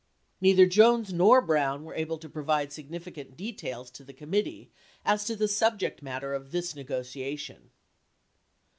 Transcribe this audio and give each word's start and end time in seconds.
Neither 0.41 0.65
Jones 0.65 1.13
nor 1.13 1.41
Brown 1.43 1.83
were 1.85 1.93
able 1.93 2.17
to 2.17 2.27
provide 2.27 2.73
significant 2.73 3.37
details 3.37 3.91
to 3.91 4.03
the 4.03 4.13
committee 4.15 4.71
as 5.05 5.25
to 5.25 5.35
the 5.35 5.47
subject 5.47 6.01
matter 6.01 6.33
of 6.33 6.51
this 6.51 6.73
negotiation. 6.75 7.69